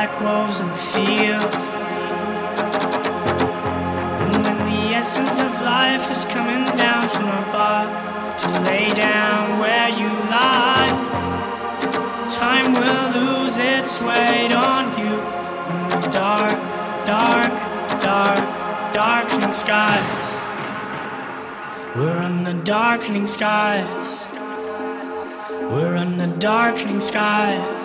like 0.00 0.20
wolves 0.22 0.60
in 0.60 0.68
the 0.68 0.82
field. 0.94 1.54
And 4.22 4.32
when 4.44 4.58
the 4.70 4.82
essence 5.00 5.38
of 5.46 5.52
life 5.60 6.10
is 6.10 6.24
coming 6.36 6.64
down 6.84 7.06
from 7.14 7.28
above 7.44 7.90
to 8.40 8.48
lay 8.60 8.88
down 8.94 9.58
where 9.58 9.90
you 10.00 10.10
lie, 10.36 10.90
time 12.30 12.72
will 12.80 13.06
lose 13.20 13.58
its 13.58 14.00
weight 14.00 14.52
on 14.52 14.84
you 15.00 15.16
in 15.70 15.80
the 15.92 16.00
dark, 16.24 16.58
dark, 17.04 17.52
dark, 18.00 18.44
darkening 18.94 19.52
skies. 19.52 20.28
We're 21.94 22.22
in 22.22 22.44
the 22.44 22.58
darkening 22.64 23.26
skies. 23.26 24.08
We're 25.72 25.96
in 25.96 26.16
the 26.16 26.30
darkening 26.38 27.02
skies. 27.02 27.79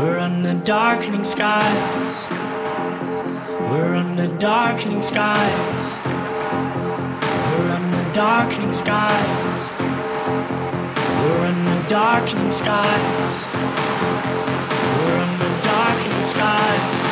We're 0.00 0.18
under 0.18 0.54
darkening 0.54 1.24
skies. 1.24 2.30
We're 3.68 3.96
under 3.96 4.28
darkening 4.38 5.02
skies. 5.02 5.94
We're 7.52 7.70
under 7.70 8.12
darkening 8.14 8.72
skies. 8.72 9.70
We're 11.20 11.44
under 11.44 11.88
darkening 11.90 12.50
skies. 12.50 13.44
We're 14.96 15.18
under 15.20 15.62
darkening 15.64 16.24
skies. 16.24 17.09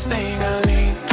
Last 0.00 0.08
thing 0.08 0.42
I 0.42 0.60
need. 0.64 1.09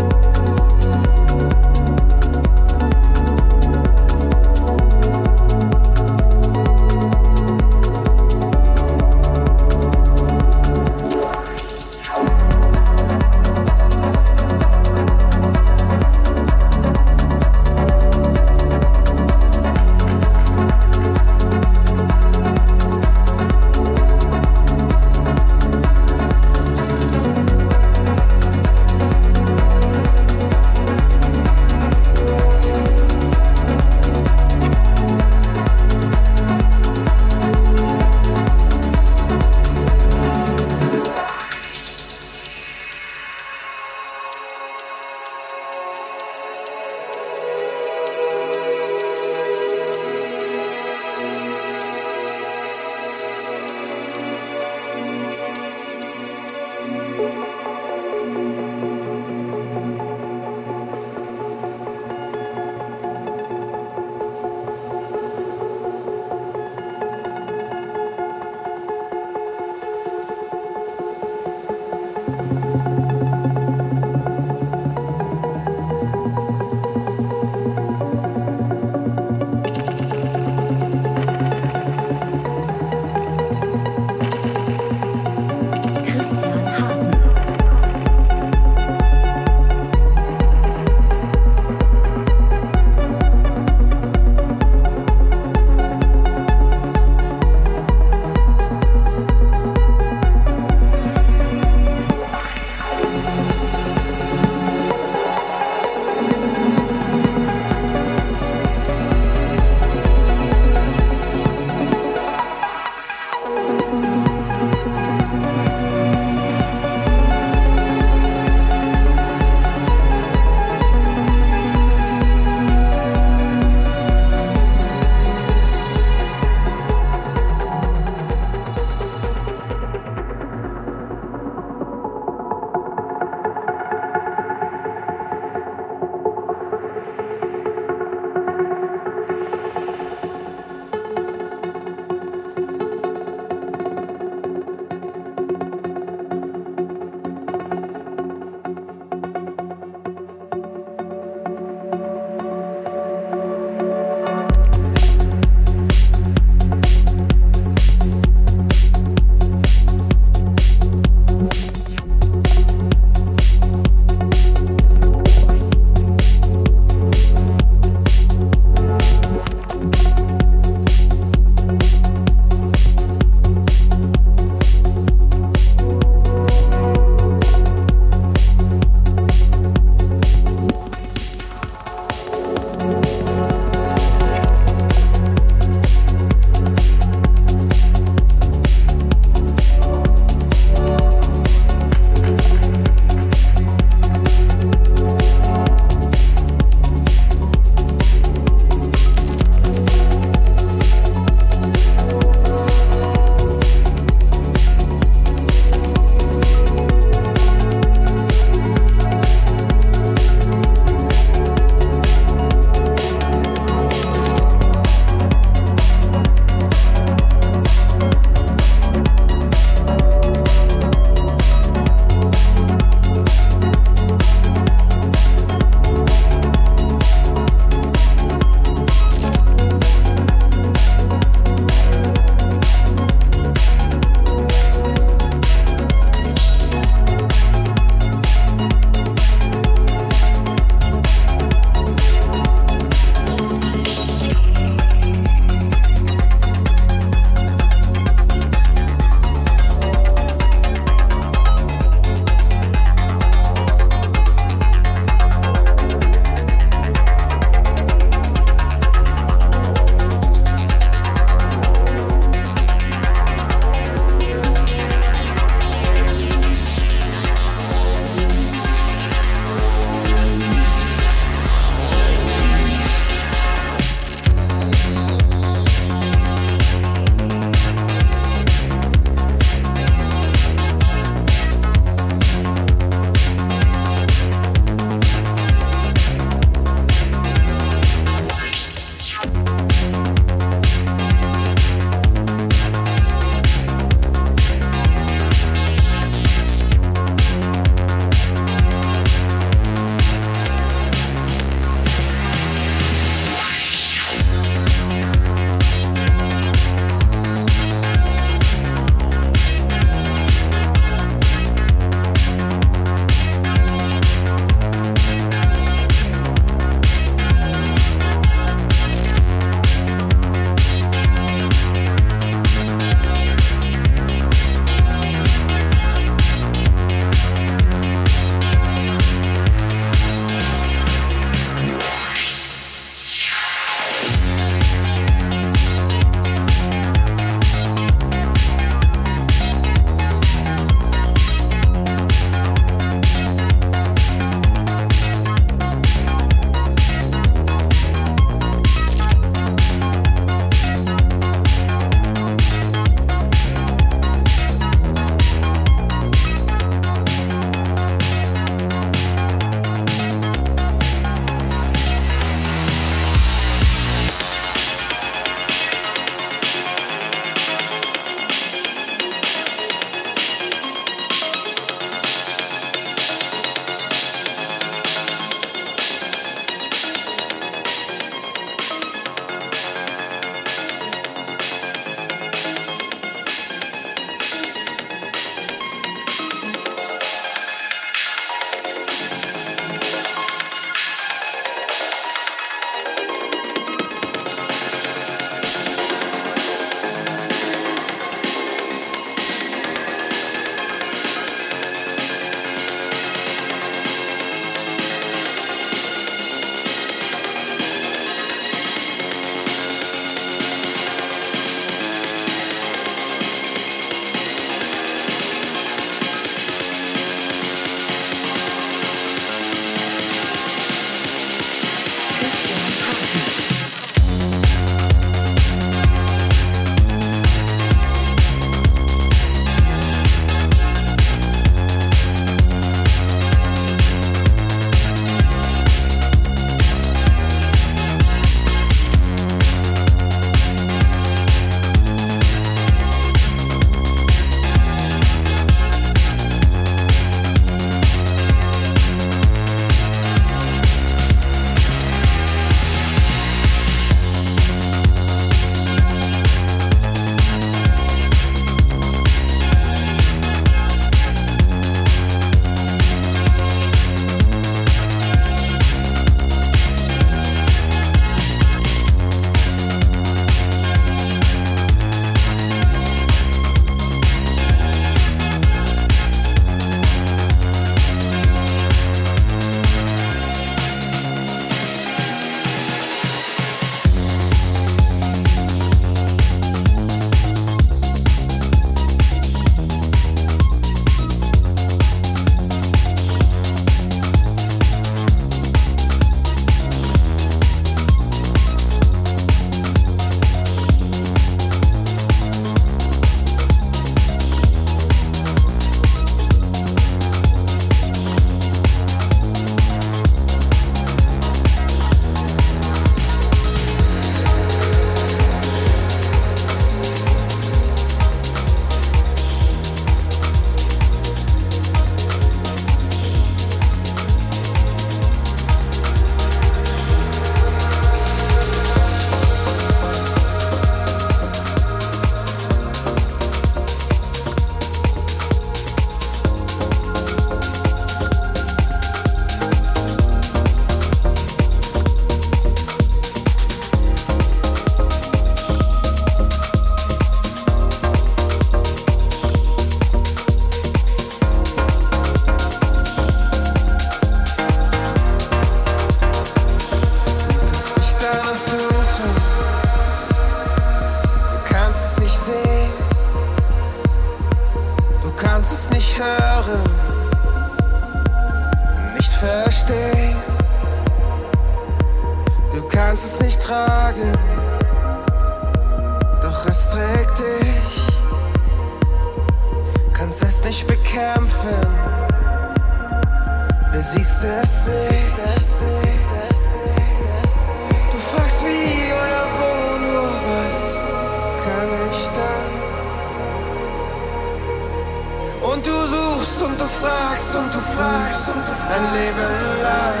ein 598.34 598.84
Leben 598.94 599.62
lang. 599.62 600.00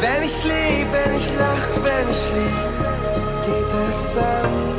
Wenn 0.00 0.22
ich 0.22 0.44
lieb, 0.44 0.86
wenn 0.92 1.14
ich 1.18 1.28
lach, 1.38 1.66
wenn 1.82 2.10
ich 2.10 2.24
lieb, 2.34 2.56
geht 3.46 3.72
es 3.88 4.12
dann. 4.12 4.73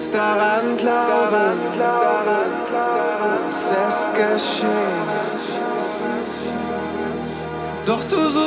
willst 0.00 0.14
daran 0.14 0.76
glauben, 0.78 1.58
es 3.70 4.08
geschehen. 4.14 5.10
Doch 7.84 8.02
du 8.04 8.16
so 8.28 8.39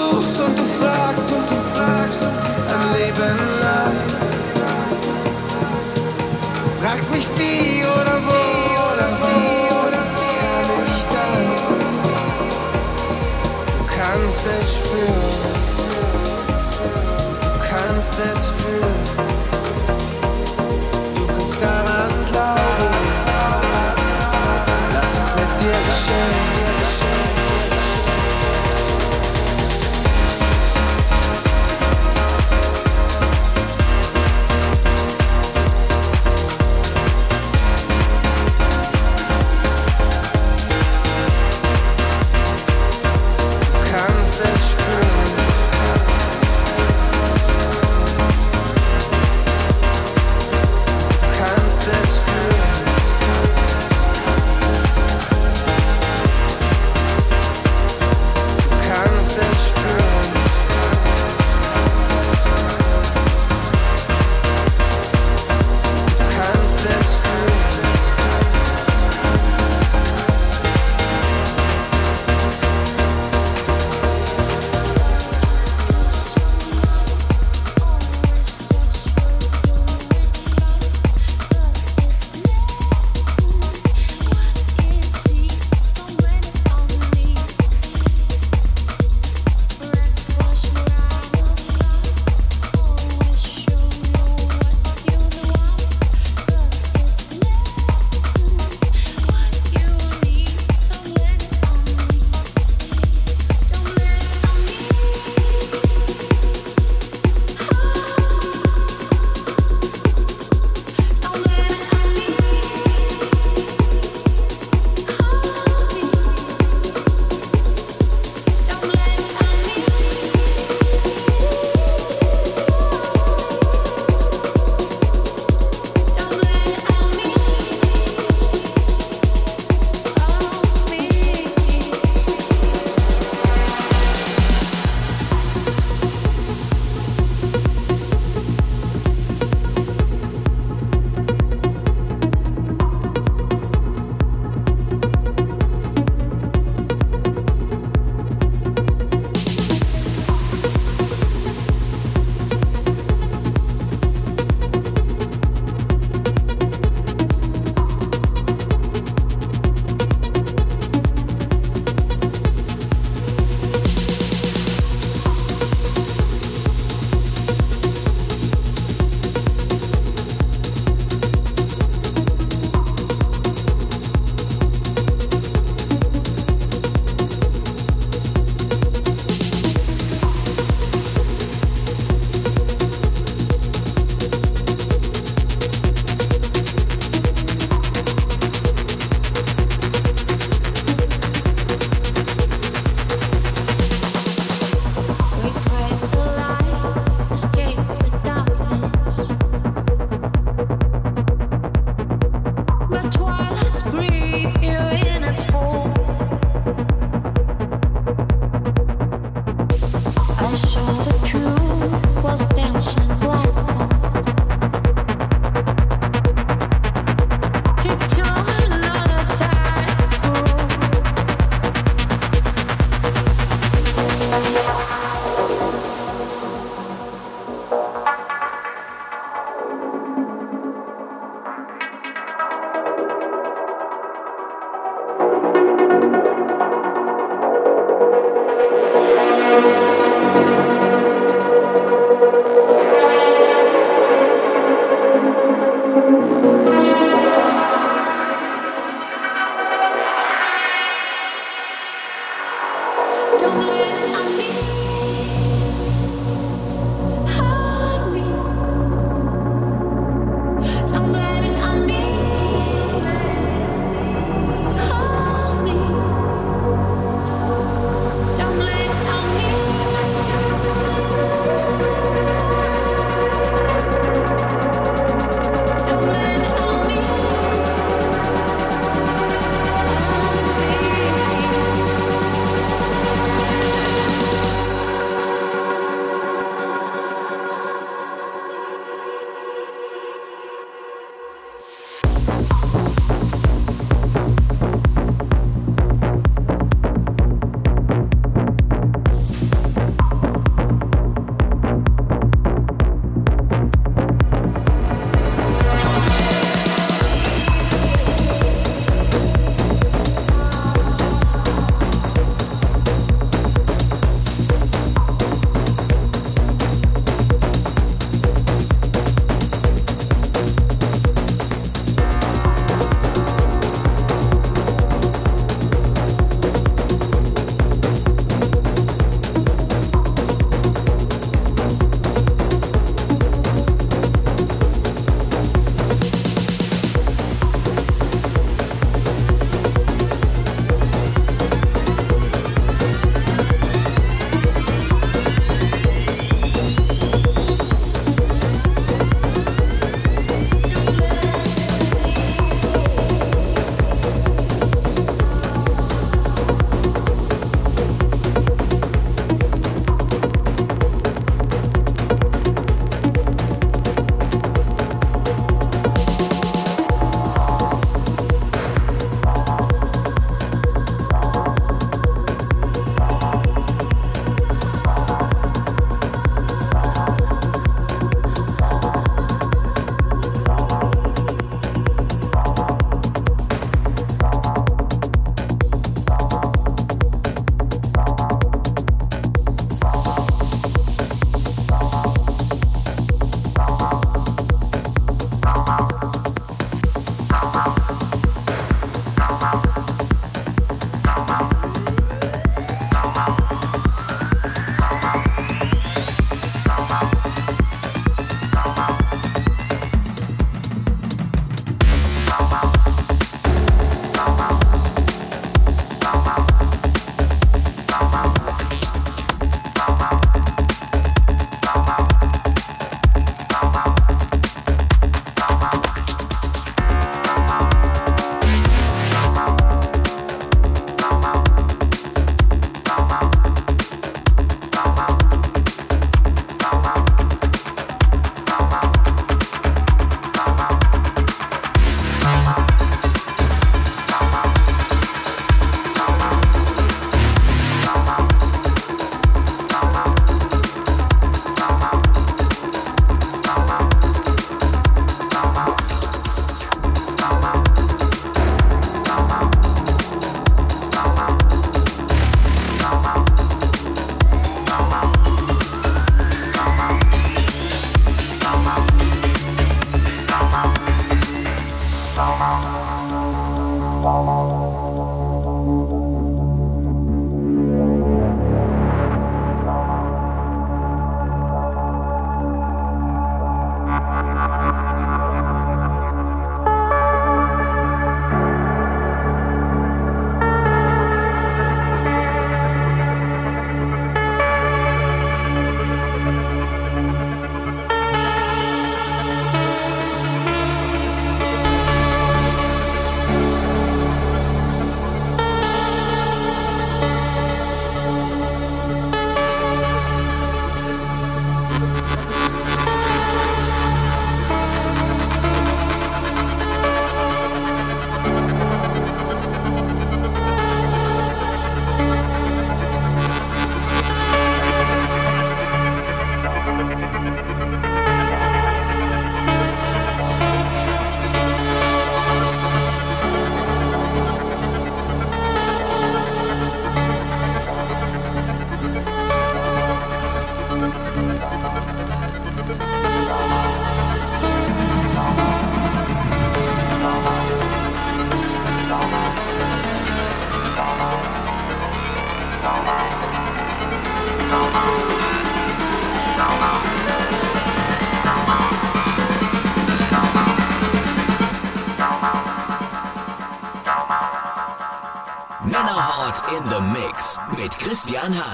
Christian 568.05 568.33
Hahn. 568.33 568.52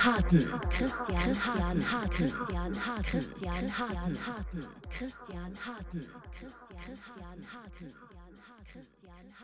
Harten. 0.00 0.40
Christian, 0.70 1.16
Christian 1.18 1.80
Harten. 1.82 2.08
Christian 2.08 2.74
Harten. 2.74 3.04
Christian 3.04 3.68
Harten. 3.68 4.14
Christian 4.88 5.52
Harten. 5.52 5.52
Christian 5.52 5.52
Harten. 5.60 6.00
Christian 6.32 7.44
Harten. 7.44 7.92
Christian 8.72 9.26
Harten. 9.36 9.39